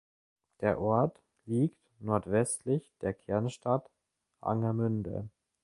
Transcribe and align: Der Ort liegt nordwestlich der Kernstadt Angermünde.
Der 0.61 0.79
Ort 0.81 1.21
liegt 1.45 1.77
nordwestlich 1.99 2.91
der 3.01 3.13
Kernstadt 3.13 3.87
Angermünde. 4.39 5.29